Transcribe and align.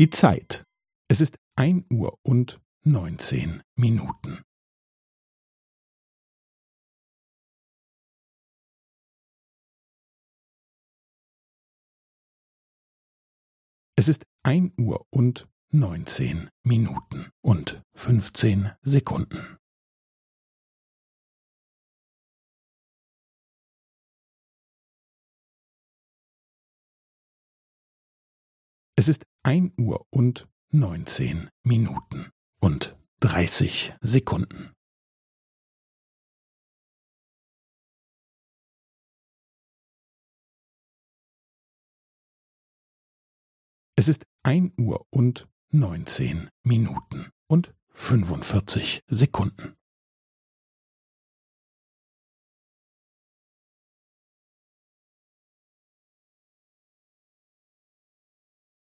Die 0.00 0.08
Zeit. 0.08 0.64
Es 1.10 1.20
ist 1.20 1.36
ein 1.56 1.84
Uhr 1.92 2.18
und 2.22 2.58
neunzehn 2.86 3.62
Minuten. 3.76 4.42
Es 13.94 14.08
ist 14.08 14.24
ein 14.42 14.72
Uhr 14.80 15.06
und 15.10 15.46
neunzehn 15.68 16.48
Minuten 16.62 17.30
und 17.42 17.82
fünfzehn 17.94 18.72
Sekunden. 18.80 19.58
Es 28.96 29.08
ist 29.08 29.24
ein 29.42 29.72
Uhr 29.78 30.06
und 30.10 30.48
neunzehn 30.70 31.48
Minuten 31.62 32.30
und 32.60 32.96
dreißig 33.20 33.94
Sekunden. 34.00 34.72
Es 43.96 44.08
ist 44.08 44.24
ein 44.42 44.72
Uhr 44.78 45.06
und 45.10 45.48
neunzehn 45.70 46.50
Minuten 46.62 47.30
und 47.46 47.74
fünfundvierzig 47.90 49.02
Sekunden. 49.06 49.76